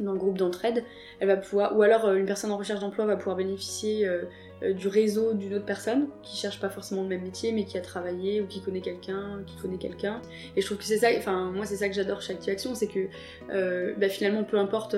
dans 0.00 0.12
le 0.12 0.18
groupe 0.18 0.38
d'entraide, 0.38 0.84
elle 1.18 1.28
va 1.28 1.36
pouvoir, 1.36 1.76
ou 1.76 1.82
alors 1.82 2.06
euh, 2.06 2.16
une 2.16 2.26
personne 2.26 2.50
en 2.50 2.56
recherche 2.56 2.80
d'emploi 2.80 3.06
va 3.06 3.16
pouvoir 3.16 3.36
bénéficier 3.36 4.06
euh, 4.06 4.22
euh, 4.62 4.72
du 4.72 4.88
réseau 4.88 5.34
d'une 5.34 5.54
autre 5.54 5.64
personne 5.64 6.08
qui 6.22 6.36
cherche 6.36 6.60
pas 6.60 6.70
forcément 6.70 7.02
le 7.02 7.08
même 7.08 7.22
métier 7.22 7.52
mais 7.52 7.64
qui 7.64 7.78
a 7.78 7.80
travaillé 7.80 8.40
ou 8.40 8.46
qui 8.46 8.60
connaît 8.60 8.80
quelqu'un, 8.80 9.42
qui 9.46 9.56
connaît 9.56 9.78
quelqu'un. 9.78 10.20
Et 10.56 10.60
je 10.60 10.66
trouve 10.66 10.78
que 10.78 10.84
c'est 10.84 10.98
ça, 10.98 11.08
enfin 11.16 11.50
moi 11.50 11.66
c'est 11.66 11.76
ça 11.76 11.88
que 11.88 11.94
j'adore 11.94 12.22
chez 12.22 12.32
Activation, 12.32 12.74
c'est 12.74 12.88
que 12.88 13.08
bah, 13.98 14.08
finalement 14.08 14.44
peu 14.44 14.58
importe 14.58 14.96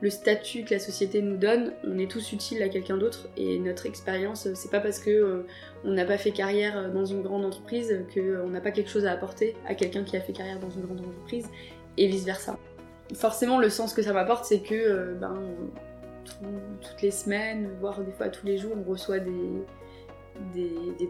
le 0.00 0.10
statut 0.10 0.64
que 0.64 0.74
la 0.74 0.80
société 0.80 1.22
nous 1.22 1.36
donne, 1.36 1.72
on 1.84 1.98
est 1.98 2.10
tous 2.10 2.32
utiles 2.32 2.62
à 2.62 2.68
quelqu'un 2.68 2.96
d'autre 2.96 3.28
et 3.36 3.58
notre 3.58 3.86
expérience, 3.86 4.48
c'est 4.54 4.70
pas 4.70 4.80
parce 4.80 4.98
que 4.98 5.44
on 5.84 5.92
n'a 5.92 6.04
pas 6.04 6.18
fait 6.18 6.30
carrière 6.30 6.90
dans 6.92 7.04
une 7.04 7.22
grande 7.22 7.44
entreprise 7.44 8.04
qu'on 8.14 8.48
n'a 8.48 8.60
pas 8.60 8.70
quelque 8.70 8.90
chose 8.90 9.06
à 9.06 9.12
apporter 9.12 9.54
à 9.66 9.74
quelqu'un 9.74 10.04
qui 10.04 10.16
a 10.16 10.20
fait 10.20 10.32
carrière 10.32 10.58
dans 10.58 10.70
une 10.70 10.82
grande 10.82 11.00
entreprise 11.00 11.46
et 11.96 12.06
vice 12.08 12.24
versa 12.24 12.58
forcément, 13.12 13.58
le 13.58 13.68
sens 13.68 13.92
que 13.92 14.02
ça 14.02 14.12
m'apporte, 14.12 14.44
c'est 14.44 14.60
que 14.60 14.74
euh, 14.74 15.14
ben, 15.14 15.38
toutes 16.80 17.02
les 17.02 17.10
semaines, 17.10 17.70
voire 17.80 18.00
des 18.00 18.12
fois 18.12 18.28
tous 18.28 18.46
les 18.46 18.56
jours, 18.56 18.72
on 18.76 18.90
reçoit 18.90 19.18
des, 19.18 19.32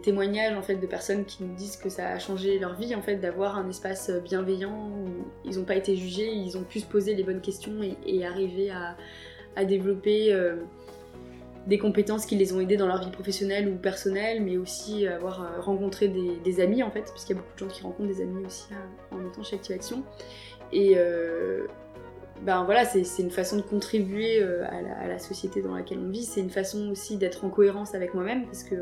témoignages 0.03 0.55
en 0.55 0.63
fait 0.63 0.77
de 0.77 0.87
personnes 0.87 1.25
qui 1.25 1.45
nous 1.45 1.55
disent 1.55 1.77
que 1.77 1.89
ça 1.89 2.09
a 2.09 2.19
changé 2.19 2.59
leur 2.59 2.75
vie 2.75 2.95
en 2.95 3.01
fait 3.01 3.17
d'avoir 3.17 3.57
un 3.57 3.71
espace 3.71 4.11
bienveillant 4.23 4.91
où 4.91 5.07
ils 5.47 5.59
n'ont 5.59 5.65
pas 5.65 5.77
été 5.77 5.97
jugés, 5.97 6.31
ils 6.31 6.59
ont 6.59 6.63
pu 6.63 6.81
se 6.81 6.87
poser 6.87 7.15
les 7.15 7.23
bonnes 7.23 7.41
questions 7.41 7.81
et, 8.07 8.27
arriver 8.27 8.71
à, 8.71 8.97
développer 9.65 10.33
euh, 10.33 10.57
des 11.67 11.79
compétences 11.79 12.27
qui 12.27 12.37
les 12.37 12.53
ont 12.53 12.61
aidés 12.61 12.77
dans 12.77 12.87
leur 12.87 13.01
vie 13.01 13.11
professionnelle 13.11 13.69
ou 13.69 13.77
personnelle, 13.77 14.43
mais 14.43 14.57
aussi 14.57 15.07
avoir 15.07 15.43
euh, 15.43 15.61
rencontré 15.61 16.09
des, 16.09 16.61
amis 16.61 16.83
en 16.83 16.91
fait, 16.91 17.03
parce 17.03 17.25
qu'il 17.25 17.35
y 17.35 17.39
a 17.39 17.43
beaucoup 17.43 17.55
de 17.55 17.59
gens 17.59 17.69
qui 17.69 17.83
rencontrent 17.83 18.09
des 18.09 18.23
amis 18.23 18.45
aussi 18.45 18.67
en 19.11 19.27
étant 19.27 19.43
chez 19.43 19.57
Active 19.57 19.75
Action. 19.75 20.03
Et, 20.73 20.97
ben 22.43 22.65
voilà, 22.65 22.85
c'est 22.85 23.23
une 23.23 23.31
façon 23.31 23.57
de 23.57 23.63
contribuer 23.63 24.43
euh, 24.43 24.65
à 24.67 25.09
la, 25.09 25.19
société 25.19 25.63
dans 25.63 25.75
laquelle 25.75 25.99
on 25.99 26.11
vit. 26.11 26.25
C'est 26.25 26.41
une 26.41 26.51
façon 26.51 26.91
aussi 26.91 27.17
d'être 27.17 27.45
en 27.45 27.49
cohérence 27.49 27.95
avec 27.95 28.13
moi-même 28.13 28.45
parce 28.45 28.65
que 28.65 28.75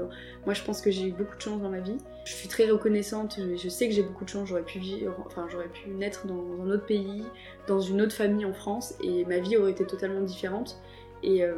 moi 0.46 0.54
je 0.54 0.62
pense 0.62 0.80
que 0.80 0.90
j'ai 0.90 1.08
eu 1.08 1.12
beaucoup 1.12 1.36
de 1.36 1.40
chance 1.40 1.60
dans 1.60 1.68
ma 1.68 1.80
vie. 1.80 1.98
Je 2.24 2.32
suis 2.32 2.48
très 2.48 2.68
reconnaissante, 2.68 3.38
je 3.56 3.68
sais 3.68 3.88
que 3.88 3.94
j'ai 3.94 4.02
beaucoup 4.02 4.24
de 4.24 4.30
chance. 4.30 4.48
J'aurais 4.48 4.62
pu 4.62 4.80
enfin 5.26 5.46
pu 5.72 5.90
naître 5.90 6.26
dans 6.26 6.62
un 6.62 6.70
autre 6.70 6.86
pays, 6.86 7.24
dans 7.68 7.80
une 7.80 8.00
autre 8.00 8.14
famille 8.14 8.44
en 8.44 8.54
France 8.54 8.94
et 9.02 9.24
ma 9.26 9.38
vie 9.38 9.56
aurait 9.56 9.72
été 9.72 9.84
totalement 9.84 10.22
différente. 10.22 10.80
Et, 11.22 11.44
euh, 11.44 11.54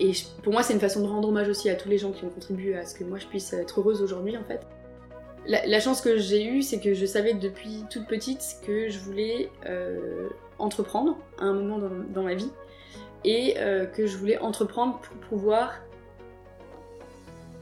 et 0.00 0.12
pour 0.42 0.52
moi 0.52 0.62
c'est 0.62 0.72
une 0.72 0.80
façon 0.80 1.02
de 1.02 1.06
rendre 1.06 1.28
hommage 1.28 1.48
aussi 1.48 1.68
à 1.68 1.74
tous 1.74 1.88
les 1.88 1.98
gens 1.98 2.10
qui 2.10 2.24
ont 2.24 2.30
contribué 2.30 2.76
à 2.76 2.86
ce 2.86 2.94
que 2.94 3.04
moi 3.04 3.18
je 3.18 3.26
puisse 3.26 3.52
être 3.52 3.80
heureuse 3.80 4.02
aujourd'hui 4.02 4.36
en 4.36 4.44
fait. 4.44 4.66
La, 5.46 5.80
chance 5.80 6.00
que 6.02 6.18
j'ai 6.18 6.44
eue, 6.44 6.62
c'est 6.62 6.80
que 6.80 6.92
je 6.92 7.06
savais 7.06 7.32
depuis 7.32 7.84
toute 7.88 8.06
petite 8.06 8.58
que 8.64 8.88
je 8.88 8.98
voulais 8.98 9.50
euh, 9.66 10.28
entreprendre 10.58 11.16
à 11.38 11.44
un 11.44 11.54
moment 11.54 11.78
dans, 12.12 12.22
ma 12.22 12.34
vie 12.34 12.50
et 13.24 13.54
euh, 13.56 13.86
que 13.86 14.06
je 14.06 14.16
voulais 14.18 14.38
entreprendre 14.38 15.00
pour 15.00 15.16
pouvoir 15.16 15.80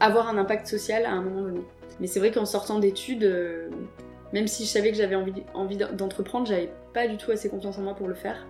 avoir 0.01 0.27
un 0.27 0.37
impact 0.37 0.67
social 0.67 1.05
à 1.05 1.11
un 1.11 1.21
moment 1.21 1.41
donné. 1.41 1.61
Mais 1.99 2.07
c'est 2.07 2.19
vrai 2.19 2.31
qu'en 2.31 2.45
sortant 2.45 2.79
d'études, 2.79 3.23
euh, 3.23 3.69
même 4.33 4.47
si 4.47 4.65
je 4.65 4.69
savais 4.69 4.91
que 4.91 4.97
j'avais 4.97 5.15
envie, 5.15 5.33
envie 5.53 5.77
d'entreprendre, 5.77 6.45
j'avais 6.45 6.71
pas 6.93 7.07
du 7.07 7.17
tout 7.17 7.31
assez 7.31 7.49
confiance 7.49 7.77
en 7.77 7.81
moi 7.81 7.95
pour 7.95 8.07
le 8.07 8.13
faire. 8.15 8.45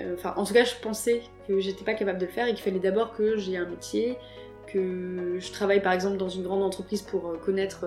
Euh, 0.00 0.14
enfin, 0.14 0.34
en 0.36 0.44
tout 0.44 0.54
cas, 0.54 0.64
je 0.64 0.74
pensais 0.82 1.22
que 1.46 1.60
j'étais 1.60 1.84
pas 1.84 1.94
capable 1.94 2.18
de 2.18 2.26
le 2.26 2.32
faire 2.32 2.46
et 2.46 2.54
qu'il 2.54 2.62
fallait 2.62 2.80
d'abord 2.80 3.12
que 3.14 3.36
j'ai 3.36 3.56
un 3.56 3.66
métier, 3.66 4.18
que 4.66 5.36
je 5.38 5.52
travaille 5.52 5.82
par 5.82 5.92
exemple 5.92 6.16
dans 6.16 6.28
une 6.28 6.42
grande 6.42 6.62
entreprise 6.62 7.02
pour 7.02 7.38
connaître 7.40 7.84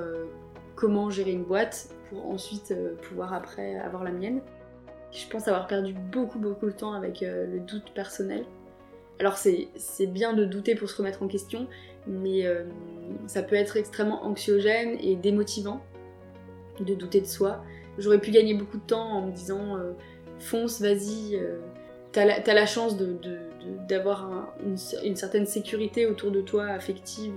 comment 0.76 1.10
gérer 1.10 1.32
une 1.32 1.44
boîte, 1.44 1.90
pour 2.10 2.30
ensuite 2.30 2.74
pouvoir 3.02 3.34
après 3.34 3.78
avoir 3.80 4.04
la 4.04 4.12
mienne. 4.12 4.42
Je 5.12 5.28
pense 5.28 5.48
avoir 5.48 5.68
perdu 5.68 5.94
beaucoup 5.94 6.40
beaucoup 6.40 6.66
de 6.66 6.72
temps 6.72 6.94
avec 6.94 7.24
euh, 7.24 7.48
le 7.48 7.60
doute 7.60 7.92
personnel. 7.94 8.46
Alors 9.20 9.38
c'est 9.38 9.68
bien 10.08 10.34
de 10.34 10.46
douter 10.46 10.76
pour 10.76 10.90
se 10.90 10.98
remettre 10.98 11.24
en 11.24 11.28
question, 11.28 11.68
mais 12.06 12.46
euh, 12.46 12.66
ça 13.26 13.42
peut 13.42 13.56
être 13.56 13.78
extrêmement 13.78 14.24
anxiogène 14.24 14.96
et 15.02 15.16
démotivant 15.16 15.82
de 16.80 16.94
douter 16.94 17.22
de 17.22 17.26
soi. 17.26 17.64
J'aurais 17.98 18.20
pu 18.20 18.30
gagner 18.30 18.54
beaucoup 18.54 18.78
de 18.78 18.86
temps 18.86 19.10
en 19.10 19.26
me 19.26 19.32
disant 19.32 19.76
euh, 19.78 19.94
fonce, 20.38 20.82
vas-y, 20.82 21.42
t'as 22.12 22.26
la, 22.26 22.40
la 22.40 22.66
chance 22.66 22.96
d'avoir 23.88 24.54
une, 24.66 25.16
certaine 25.16 25.46
sécurité 25.46 26.06
autour 26.06 26.32
de 26.32 26.42
toi, 26.42 26.66
affective, 26.66 27.34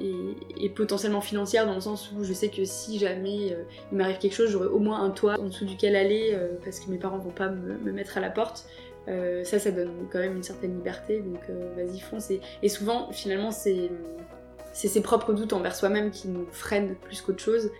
et, 0.00 0.68
potentiellement 0.70 1.20
financière 1.20 1.66
dans 1.66 1.74
le 1.74 1.80
sens 1.80 2.12
où 2.12 2.24
je 2.24 2.32
sais 2.32 2.48
que 2.48 2.64
si 2.64 2.98
jamais 2.98 3.52
euh, 3.52 3.62
il 3.92 3.98
m'arrive 3.98 4.18
quelque 4.18 4.34
chose, 4.34 4.50
j'aurai 4.50 4.66
au 4.66 4.78
moins 4.78 5.02
un 5.02 5.10
toit 5.10 5.38
en 5.40 5.44
dessous 5.44 5.64
duquel 5.64 5.96
aller 5.96 6.32
euh, 6.34 6.48
parce 6.62 6.80
que 6.80 6.90
mes 6.90 6.98
parents 6.98 7.18
vont 7.18 7.30
pas 7.30 7.48
me, 7.48 7.92
mettre 7.92 8.18
à 8.18 8.20
la 8.20 8.30
porte. 8.30 8.66
Euh, 9.08 9.44
ça, 9.44 9.58
ça 9.58 9.70
donne 9.70 9.92
quand 10.10 10.18
même 10.18 10.36
une 10.36 10.42
certaine 10.42 10.76
liberté, 10.76 11.20
donc 11.20 11.40
vas-y 11.76 12.00
fonce. 12.00 12.30
Et, 12.30 12.40
et 12.62 12.68
souvent, 12.68 13.10
finalement, 13.12 13.52
c'est 13.52 13.90
ses 14.72 15.00
propres 15.00 15.32
doutes 15.32 15.52
envers 15.52 15.74
soi-même 15.74 16.10
qui 16.10 16.28
nous 16.28 16.46
freinent 16.50 16.96
plus 17.02 17.22
qu'autre 17.22 17.40
chose. 17.40 17.70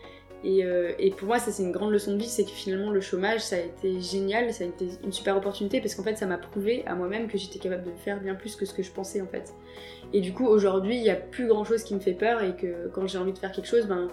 Euh, 0.45 0.93
et, 0.99 1.11
pour 1.11 1.28
moi, 1.28 1.38
ça 1.38 1.50
c'est 1.50 1.62
une 1.62 1.73
grande 1.73 1.90
leçon 1.90 2.12
de 2.12 2.19
vie, 2.19 2.28
c'est 2.28 2.45
que 2.45 2.50
finalement 2.50 2.90
le 2.90 3.00
chômage, 3.00 3.40
ça 3.40 3.57
a 3.57 3.61
été 3.61 4.00
génial, 4.00 4.52
ça 4.52 4.64
a 4.64 4.66
été 4.66 4.88
une 5.02 5.12
super 5.12 5.37
opportunité 5.37 5.81
parce 5.81 5.95
qu'en 5.95 6.02
fait, 6.02 6.16
ça 6.16 6.26
m'a 6.26 6.38
prouvé 6.38 6.85
à 6.87 6.95
moi-même 6.95 7.28
que 7.28 7.38
j'étais 7.38 7.59
capable 7.59 7.85
de 7.85 7.90
faire 7.93 8.21
bien 8.21 8.35
plus 8.35 8.55
que 8.55 8.64
ce 8.64 8.75
que 8.75 8.83
je 8.83 8.90
pensais 8.90 9.21
en 9.21 9.26
fait. 9.26 9.55
Et 10.12 10.21
du 10.21 10.33
coup, 10.33 10.47
aujourd'hui, 10.47 10.97
il 10.97 11.02
n'y 11.02 11.11
a 11.11 11.16
plus 11.16 11.49
grand 11.49 11.64
chose 11.64 11.83
qui 11.83 11.95
me 11.95 12.00
fait 12.00 12.12
peur 12.12 12.43
et 12.43 12.55
que 12.55 12.88
quand 12.93 13.07
j'ai 13.07 13.19
envie 13.19 13.33
de 13.33 13.38
faire 13.38 13.52
quelque 13.52 13.69
chose, 13.69 13.87
ben, 13.87 14.09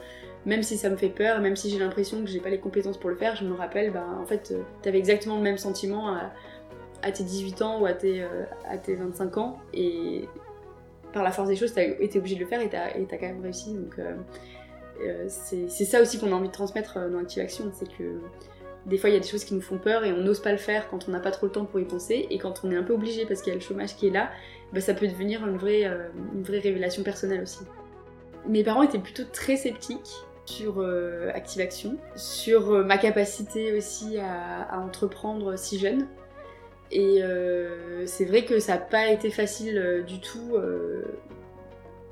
même 0.46 0.64
si 0.64 0.78
ça 0.78 0.90
me 0.90 0.98
fait 0.98 1.10
peur, 1.10 1.40
même 1.40 1.56
si 1.56 1.70
j'ai 1.70 1.80
l'impression 1.80 2.22
que 2.24 2.30
j'ai 2.30 2.40
pas 2.40 2.50
les 2.50 2.60
compétences 2.60 2.98
pour 2.98 3.10
le 3.10 3.16
faire, 3.16 3.36
je 3.36 3.46
me 3.46 3.54
rappelle, 3.54 3.92
ben, 3.92 4.18
en 4.20 4.26
fait, 4.26 4.54
t'avais 4.82 4.98
exactement 4.98 5.38
le 5.38 5.44
même 5.44 5.58
sentiment 5.58 6.16
à, 7.02 7.12
tes 7.12 7.24
18 7.24 7.62
ans 7.62 7.82
ou 7.82 7.86
à 7.86 7.94
tes, 7.94 8.24
euh, 8.24 8.44
à 8.68 8.78
tes 8.78 8.96
25 8.96 9.38
ans 9.38 9.60
et 9.74 10.28
par 11.14 11.24
la 11.24 11.32
force 11.32 11.48
des 11.48 11.56
choses, 11.56 11.74
t'as 11.74 11.84
été 11.84 12.18
obligé 12.18 12.36
de 12.36 12.42
le 12.42 12.48
faire 12.48 12.62
et 12.62 12.70
t'as 12.70 12.86
as 12.86 13.18
quand 13.18 13.28
même 13.28 13.42
réussi. 13.42 13.74
Donc, 13.74 14.00
euh, 14.00 14.12
euh, 14.12 14.16
c'est 15.28 15.86
ça 15.86 16.02
aussi 16.02 16.20
qu'on 16.20 16.32
a 16.32 16.36
envie 16.36 16.48
de 16.48 16.54
transmettre 16.54 16.98
euh, 16.98 17.10
dans 17.10 17.20
Active 17.20 17.42
Action, 17.42 17.72
c'est 17.74 17.90
que 17.98 18.20
des 18.86 18.98
fois 18.98 19.10
il 19.10 19.14
y 19.14 19.16
a 19.16 19.20
des 19.20 19.28
choses 19.28 19.46
qui 19.46 19.54
nous 19.54 19.62
font 19.62 19.78
peur 19.78 20.04
et 20.04 20.12
on 20.12 20.18
n'ose 20.18 20.42
pas 20.42 20.52
le 20.52 20.58
faire 20.58 20.90
quand 20.90 21.08
on 21.08 21.12
n'a 21.12 21.20
pas 21.20 21.32
trop 21.32 21.46
le 21.46 21.52
temps 21.52 21.66
pour 21.66 21.80
y 21.80 21.86
penser 21.86 22.28
et 22.30 22.38
quand 22.38 22.62
on 22.64 22.72
est 22.72 22.76
un 22.76 22.84
peu 22.84 22.94
obligé 22.94 23.26
parce 23.26 23.42
qu'il 23.42 23.52
y 23.52 23.56
a 23.56 23.60
le 23.60 23.64
chômage 23.64 23.96
qui 23.96 24.08
est 24.08 24.12
là, 24.12 24.30
bah, 24.74 24.82
ça 24.82 24.94
peut 24.94 25.08
devenir 25.08 25.44
euh, 25.44 26.10
une 26.34 26.44
vraie 26.44 26.60
révélation 26.60 27.04
personnelle 27.04 27.42
aussi. 27.42 27.60
Mes 28.48 28.64
parents 28.64 28.84
étaient 28.84 29.00
plutôt 29.00 29.24
très 29.24 29.56
sceptiques 29.56 30.12
sur 30.46 30.86
Active 31.34 31.62
Action, 31.62 31.96
sur 32.18 32.84
ma 32.84 32.98
capacité 32.98 33.78
aussi 33.78 34.18
à, 34.18 34.78
entreprendre 34.78 35.58
si 35.58 35.80
jeune. 35.80 36.06
Et 36.92 37.22
c'est 38.06 38.26
vrai 38.26 38.44
que 38.44 38.60
ça 38.60 38.74
n'a 38.74 38.80
pas 38.80 39.08
été 39.08 39.30
facile 39.30 40.04
du 40.06 40.20
tout 40.20 40.58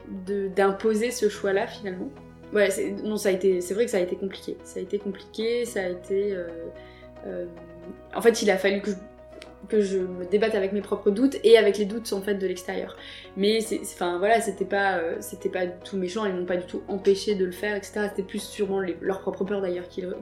d'imposer 0.07 1.11
ce 1.11 1.27
choix-là 1.27 1.67
finalement. 1.67 2.09
Ouais, 2.53 2.70
non, 3.03 3.17
ça 3.17 3.29
a 3.29 3.31
été, 3.31 3.62
c'est 3.62 3.74
vrai 3.74 3.86
que 3.86 3.91
ça 3.91 3.98
a 3.98 4.01
été 4.01 4.15
compliqué. 4.15 4.58
Ça 4.63 4.79
a 4.79 4.84
été 4.84 5.00
compliqué, 5.00 5.65
ça 5.65 5.81
a 5.81 5.89
été. 5.89 6.34
Euh, 6.34 6.48
euh, 7.25 7.46
en 8.13 8.22
fait, 8.22 8.41
il 8.41 8.51
a 8.51 8.58
fallu 8.58 8.81
que 9.70 9.79
je 9.79 10.00
me 10.00 10.25
débatte 10.25 10.55
avec 10.55 10.74
mes 10.74 10.81
propres 10.81 11.12
doutes 11.12 11.38
et 11.43 11.58
avec 11.58 11.77
les 11.77 11.86
doutes 11.86 12.12
en 12.12 12.22
fait 12.22 12.36
de 12.36 12.48
l'extérieur. 12.48 12.98
Mais 13.38 13.60
enfin 13.81 14.17
voilà, 14.17 14.41
c'était 14.41 14.65
pas 14.65 14.98
euh, 14.98 15.15
c'était 15.22 15.50
pas 15.50 15.65
du 15.65 15.79
tout 15.86 15.98
méchant, 15.98 16.25
ils 16.25 16.34
m'ont 16.34 16.46
pas 16.46 16.58
du 16.58 16.65
tout 16.65 16.81
empêché 16.89 17.36
de 17.36 17.46
le 17.46 17.51
faire, 17.51 17.75
etc. 17.75 18.08
C'était 18.10 18.27
plus 18.27 18.41
sûrement 18.41 18.79
les, 18.81 18.98
leur 19.01 19.22
propre 19.22 19.46
peur 19.46 19.62
d'ailleurs 19.62 19.88
qu'ils 19.88 20.13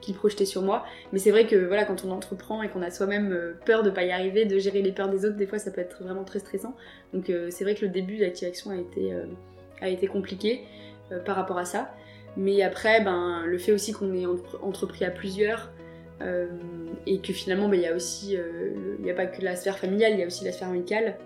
qu'ils 0.00 0.14
projetaient 0.14 0.44
sur 0.44 0.62
moi. 0.62 0.84
Mais 1.12 1.18
c'est 1.18 1.32
vrai 1.32 1.46
que 1.46 1.56
voilà, 1.56 1.84
quand 1.84 2.04
on 2.04 2.12
entreprend 2.12 2.62
et 2.62 2.68
qu'on 2.68 2.82
a 2.82 2.90
soi-même 2.90 3.56
peur 3.64 3.82
de 3.82 3.90
pas 3.90 4.04
y 4.04 4.12
arriver, 4.12 4.44
de 4.44 4.58
gérer 4.58 4.82
les 4.82 4.92
peurs 4.92 5.08
des 5.08 5.24
autres, 5.24 5.36
des 5.36 5.46
fois 5.46 5.58
ça 5.58 5.72
peut 5.72 5.80
être 5.80 6.04
vraiment 6.04 6.22
très 6.22 6.38
stressant. 6.38 6.76
Donc 7.14 7.32
c'est 7.50 7.64
vrai 7.64 7.74
que 7.74 7.84
le 7.84 7.90
début 7.90 8.18
d'Active 8.18 8.46
Action 8.46 8.70
a 8.70 8.76
été 8.76 9.12
a 9.80 9.88
été 9.88 10.06
compliqué 10.06 10.62
par 11.24 11.36
rapport 11.36 11.58
à 11.58 11.64
ça. 11.64 11.94
Mais 12.36 12.62
après, 12.62 13.02
ben, 13.02 13.44
le 13.46 13.58
fait 13.58 13.72
aussi 13.72 13.92
qu'on 13.92 14.12
ait 14.14 14.26
entrepris 14.62 15.04
à 15.04 15.10
plusieurs, 15.10 15.70
euh, 16.22 16.46
et 17.06 17.20
que 17.20 17.32
finalement, 17.32 17.68
ben, 17.68 17.76
il 17.76 17.82
y 17.82 17.86
a 17.86 17.94
aussi, 17.94 18.36
euh, 18.36 18.72
il 18.98 19.04
n'y 19.04 19.10
a 19.10 19.14
pas 19.14 19.26
que 19.26 19.42
la 19.42 19.56
sphère 19.56 19.78
familiale, 19.78 20.12
il 20.12 20.20
y 20.20 20.22
a 20.22 20.26
aussi 20.26 20.44
la 20.44 20.52
sphère 20.52 20.68
amicale 20.68 21.16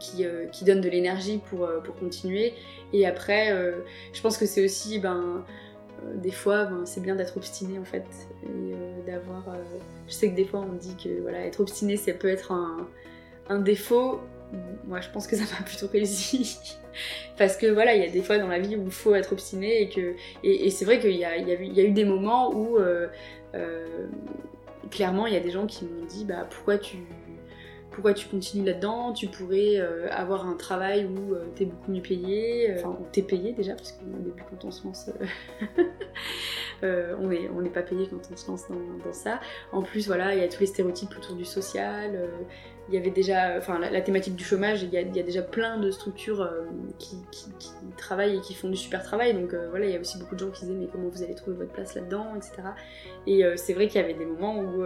qui, 0.00 0.24
euh, 0.24 0.46
qui 0.46 0.64
donne 0.64 0.80
de 0.80 0.88
l'énergie 0.88 1.40
pour, 1.48 1.68
pour 1.84 1.96
continuer. 1.96 2.54
Et 2.92 3.06
après, 3.06 3.54
je 4.12 4.20
pense 4.20 4.36
que 4.36 4.46
c'est 4.46 4.64
aussi, 4.64 4.98
ben, 4.98 5.44
des 6.14 6.30
fois, 6.30 6.64
ben, 6.64 6.84
c'est 6.84 7.00
bien 7.00 7.14
d'être 7.14 7.36
obstiné 7.36 7.78
en 7.78 7.84
fait, 7.84 8.04
d'avoir. 9.06 9.44
je 10.08 10.12
sais 10.12 10.30
que 10.30 10.36
des 10.36 10.44
fois, 10.44 10.60
on 10.60 10.74
dit 10.74 10.96
que 11.02 11.20
voilà, 11.20 11.44
être 11.44 11.60
obstiné, 11.60 11.96
ça 11.96 12.12
peut 12.12 12.28
être 12.28 12.52
un 13.48 13.60
défaut. 13.60 14.20
Moi, 14.86 15.00
je 15.00 15.10
pense 15.10 15.26
que 15.26 15.36
ça 15.36 15.44
m'a 15.56 15.64
plutôt 15.64 15.88
réussi. 15.88 16.76
Parce 17.36 17.56
que 17.56 17.66
voilà, 17.66 17.94
il 17.94 18.02
y 18.02 18.06
a 18.06 18.10
des 18.10 18.22
fois 18.22 18.38
dans 18.38 18.48
la 18.48 18.58
vie 18.58 18.76
où 18.76 18.84
il 18.86 18.90
faut 18.90 19.14
être 19.14 19.32
obstiné 19.32 19.82
et 19.82 19.88
que. 19.88 20.14
Et, 20.42 20.70
c'est 20.70 20.84
vrai 20.84 20.98
qu'il 20.98 21.16
y 21.16 21.24
a, 21.24 21.36
y, 21.36 21.80
a 21.80 21.84
eu 21.84 21.92
des 21.92 22.04
moments 22.04 22.52
où. 22.52 22.78
Euh, 22.78 23.08
euh, 23.54 24.06
clairement, 24.90 25.26
il 25.26 25.34
y 25.34 25.36
a 25.36 25.40
des 25.40 25.50
gens 25.50 25.66
qui 25.66 25.84
m'ont 25.84 26.04
dit 26.04 26.24
bah, 26.24 26.46
pourquoi 26.48 26.78
tu. 26.78 26.98
Pourquoi 27.90 28.12
tu 28.12 28.28
continues 28.28 28.66
là-dedans? 28.66 29.14
Tu 29.14 29.26
pourrais 29.26 29.78
euh, 29.78 30.06
avoir 30.10 30.46
un 30.46 30.54
travail 30.54 31.06
où 31.06 31.34
tu 31.54 31.62
es 31.62 31.66
beaucoup 31.66 31.90
mieux 31.90 32.02
payé, 32.02 32.74
enfin 32.76 32.90
où 32.90 33.06
t'es 33.10 33.22
payé 33.22 33.54
déjà, 33.54 33.74
parce 33.74 33.92
qu'au 33.92 34.04
début 34.04 34.42
quand 34.50 34.66
on 34.66 34.70
se 34.70 34.84
lance, 34.84 35.10
on 36.82 37.28
n'est 37.28 37.48
on 37.48 37.66
pas 37.70 37.80
payé 37.80 38.06
quand 38.10 38.20
on 38.30 38.36
se 38.36 38.48
lance 38.48 38.64
dans, 38.68 39.12
ça. 39.14 39.40
En 39.72 39.80
plus, 39.80 40.08
voilà, 40.08 40.34
il 40.34 40.42
y 40.42 40.44
a 40.44 40.48
tous 40.48 40.60
les 40.60 40.66
stéréotypes 40.66 41.16
autour 41.16 41.36
du 41.36 41.46
social, 41.46 42.28
il 42.88 42.94
y 42.94 42.98
avait 42.98 43.10
déjà, 43.10 43.56
enfin 43.58 43.78
la, 43.78 44.00
thématique 44.00 44.36
du 44.36 44.44
chômage, 44.44 44.82
il 44.82 44.92
y, 44.92 44.98
a, 44.98 45.02
déjà 45.02 45.42
plein 45.42 45.78
de 45.78 45.90
structures 45.90 46.40
euh, 46.40 46.62
qui, 46.98 47.16
travaillent 47.96 48.36
et 48.36 48.40
qui 48.40 48.54
font 48.54 48.68
du 48.68 48.76
super 48.76 49.02
travail. 49.02 49.34
Donc 49.34 49.54
euh, 49.54 49.68
voilà, 49.70 49.86
il 49.86 49.92
y 49.92 49.96
a 49.96 50.00
aussi 50.00 50.18
beaucoup 50.18 50.34
de 50.34 50.40
gens 50.40 50.50
qui 50.50 50.66
disaient 50.66 50.78
mais 50.78 50.86
comment 50.86 51.08
vous 51.08 51.22
allez 51.22 51.34
trouver 51.34 51.56
votre 51.56 51.72
place 51.72 51.94
là-dedans, 51.94 52.34
etc. 52.36 52.68
Et 53.26 53.44
euh, 53.44 53.54
c'est 53.56 53.74
vrai 53.74 53.88
qu'il 53.88 54.00
y 54.00 54.04
avait 54.04 54.14
des 54.14 54.26
moments 54.26 54.58
où 54.58 54.84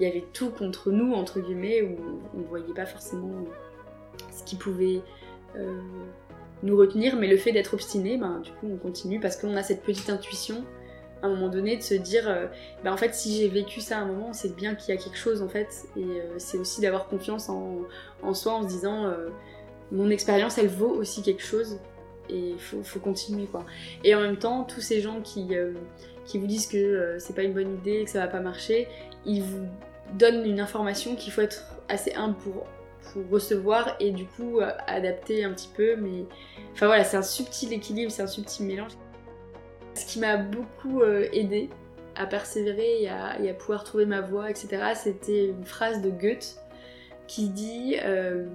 il 0.00 0.06
y 0.06 0.10
avait 0.10 0.24
tout 0.32 0.50
contre 0.50 0.90
nous, 0.90 1.12
entre 1.12 1.40
guillemets, 1.40 1.82
où 1.82 1.96
on 2.34 2.40
ne 2.40 2.46
voyait 2.46 2.74
pas 2.74 2.86
forcément 2.86 3.44
ce 4.32 4.42
qui 4.44 4.56
pouvait 4.56 5.02
nous 6.62 6.76
retenir, 6.76 7.16
mais 7.16 7.28
le 7.28 7.36
fait 7.36 7.52
d'être 7.52 7.74
obstiné, 7.74 8.16
ben, 8.16 8.40
du 8.40 8.50
coup 8.50 8.68
on 8.70 8.76
continue 8.76 9.20
parce 9.20 9.36
qu'on 9.36 9.56
a 9.56 9.62
cette 9.62 9.82
petite 9.82 10.10
intuition 10.10 10.64
moment 11.28 11.48
donné 11.48 11.76
de 11.76 11.82
se 11.82 11.94
dire 11.94 12.28
euh, 12.28 12.46
bah 12.84 12.92
en 12.92 12.96
fait 12.96 13.14
si 13.14 13.36
j'ai 13.36 13.48
vécu 13.48 13.80
ça 13.80 13.98
à 13.98 14.00
un 14.00 14.06
moment 14.06 14.32
c'est 14.32 14.54
bien 14.54 14.74
qu'il 14.74 14.94
y 14.94 14.98
a 14.98 15.00
quelque 15.00 15.18
chose 15.18 15.42
en 15.42 15.48
fait. 15.48 15.84
Et 15.96 16.02
euh, 16.02 16.34
c'est 16.38 16.58
aussi 16.58 16.80
d'avoir 16.80 17.06
confiance 17.08 17.48
en, 17.48 17.82
en, 18.22 18.34
soi 18.34 18.54
en 18.54 18.62
se 18.62 18.68
disant 18.68 19.06
euh, 19.06 19.28
mon 19.92 20.10
expérience 20.10 20.58
elle 20.58 20.68
vaut 20.68 20.94
aussi 20.94 21.22
quelque 21.22 21.42
chose. 21.42 21.78
Et 22.28 22.50
il 22.50 22.58
faut, 22.58 22.82
faut, 22.82 22.98
continuer 22.98 23.46
quoi. 23.46 23.64
Et 24.02 24.14
en 24.14 24.20
même 24.20 24.36
temps 24.36 24.64
tous 24.64 24.80
ces 24.80 25.00
gens 25.00 25.20
qui, 25.20 25.50
qui 26.24 26.38
vous 26.38 26.46
disent 26.48 26.66
que 26.66 27.16
c'est 27.20 27.36
pas 27.36 27.44
une 27.44 27.52
bonne 27.52 27.76
idée 27.76 28.04
que 28.04 28.10
ça 28.10 28.18
va 28.18 28.26
pas 28.26 28.40
marcher 28.40 28.88
ils 29.24 29.42
vous 29.42 29.66
donnent 30.14 30.44
une 30.44 30.58
information 30.58 31.14
qu'il 31.14 31.32
faut 31.32 31.42
être 31.42 31.64
assez 31.88 32.14
humble 32.14 32.36
pour 32.36 32.66
pour 33.12 33.30
recevoir 33.30 33.94
et 34.00 34.10
du 34.10 34.26
coup 34.26 34.58
adapter 34.88 35.44
un 35.44 35.52
petit 35.52 35.70
peu. 35.72 35.94
Mais 35.94 36.24
enfin 36.72 36.86
voilà 36.86 37.04
c'est 37.04 37.16
un 37.16 37.22
subtil 37.22 37.72
équilibre 37.72 38.10
c'est 38.10 38.22
un 38.22 38.26
subtil 38.26 38.66
mélange 38.66 38.96
ce 39.96 40.06
qui 40.06 40.20
m'a 40.20 40.36
beaucoup 40.36 41.02
euh, 41.02 41.26
aidé 41.32 41.70
à 42.14 42.26
persévérer 42.26 43.02
et 43.02 43.08
à, 43.08 43.54
pouvoir 43.54 43.84
trouver 43.84 44.06
ma 44.06 44.20
voie, 44.20 44.50
etc., 44.50 44.68
c'était 44.94 45.46
une 45.46 45.64
phrase 45.64 46.00
de 46.00 46.10
Goethe 46.10 46.58
qui 47.26 47.48
dit 47.48 47.96
euh, 48.04 48.46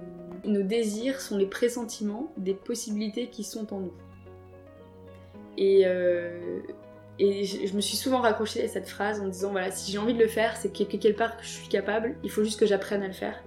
Nos 0.44 0.62
désirs 0.62 1.20
sont 1.20 1.36
les 1.36 1.46
pressentiments 1.46 2.32
des 2.36 2.54
possibilités 2.54 3.28
qui 3.28 3.44
sont 3.44 3.72
en 3.72 3.80
nous. 3.80 3.94
Et, 5.58 5.82
euh, 5.86 6.60
je, 7.20 7.74
me 7.74 7.80
suis 7.80 7.96
souvent 7.96 8.20
raccrochée 8.20 8.64
à 8.64 8.68
cette 8.68 8.88
phrase 8.88 9.20
en 9.20 9.28
disant 9.28 9.52
voilà, 9.52 9.70
si 9.70 9.92
j'ai 9.92 9.98
envie 9.98 10.14
de 10.14 10.18
le 10.18 10.28
faire, 10.28 10.56
c'est 10.56 10.72
que 10.72 10.82
quelque 10.82 11.16
part 11.16 11.36
que 11.36 11.44
je 11.44 11.50
suis 11.50 11.68
capable, 11.68 12.16
il 12.24 12.30
faut 12.30 12.42
juste 12.42 12.58
que 12.58 12.66
j'apprenne 12.66 13.02
à 13.02 13.06
le 13.06 13.12
faire. 13.12 13.44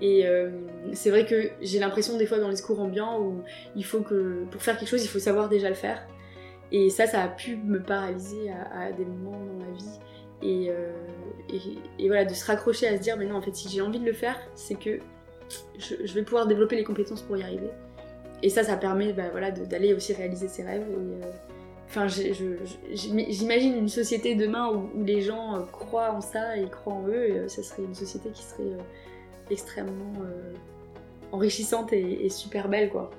Et 0.00 0.24
c'est 0.92 1.10
vrai 1.10 1.26
que 1.26 1.50
j'ai 1.60 1.78
l'impression 1.78 2.16
des 2.16 2.26
fois 2.26 2.38
dans 2.38 2.48
les 2.48 2.54
discours 2.54 2.80
ambiants 2.80 3.20
où 3.20 3.42
il 3.74 3.84
faut 3.84 4.00
que 4.00 4.44
pour 4.50 4.62
faire 4.62 4.78
quelque 4.78 4.88
chose, 4.88 5.02
il 5.02 5.08
faut 5.08 5.18
savoir 5.18 5.48
déjà 5.48 5.68
le 5.68 5.74
faire. 5.74 6.06
Et 6.72 6.90
ça, 6.90 7.06
ça 7.06 7.22
a 7.22 7.28
pu 7.28 7.56
me 7.56 7.82
paralyser 7.82 8.50
à, 8.50 8.92
des 8.92 9.04
moments 9.04 9.32
dans 9.32 9.64
ma 9.64 9.70
vie. 9.72 9.98
Euh, 10.42 10.92
et, 11.98 12.06
voilà, 12.06 12.24
de 12.24 12.32
se 12.32 12.44
raccrocher 12.46 12.86
à 12.86 12.96
se 12.96 13.02
dire, 13.02 13.16
mais 13.16 13.26
non, 13.26 13.36
en 13.36 13.42
fait, 13.42 13.54
si 13.54 13.68
j'ai 13.68 13.80
envie 13.80 13.98
de 13.98 14.06
le 14.06 14.12
faire, 14.12 14.38
c'est 14.54 14.76
que 14.76 14.98
je, 15.78 16.12
vais 16.12 16.22
pouvoir 16.22 16.46
développer 16.46 16.76
les 16.76 16.84
compétences 16.84 17.22
pour 17.22 17.36
y 17.36 17.42
arriver. 17.42 17.70
Et 18.42 18.48
ça, 18.48 18.62
ça 18.62 18.76
permet 18.76 19.12
bah, 19.12 19.28
voilà, 19.32 19.50
d'aller 19.50 19.92
aussi 19.92 20.12
réaliser 20.14 20.48
ses 20.48 20.62
rêves. 20.62 20.86
Euh, 20.88 21.20
enfin, 21.88 22.06
j'imagine 22.06 23.76
une 23.76 23.88
société 23.88 24.34
demain 24.36 24.70
où, 24.72 25.04
les 25.04 25.20
gens 25.20 25.56
euh, 25.56 25.62
croient 25.72 26.12
en 26.12 26.20
ça 26.20 26.56
et 26.56 26.68
croient 26.68 26.94
en 26.94 27.08
eux. 27.08 27.44
Et, 27.44 27.48
ça 27.48 27.62
serait 27.62 27.82
une 27.82 27.94
société 27.94 28.30
qui 28.30 28.42
serait 28.42 28.76
extrêmement 29.50 30.12
enrichissante 31.32 31.92
et 31.92 32.28
super 32.28 32.68
belle, 32.68 32.90
quoi. 32.90 33.10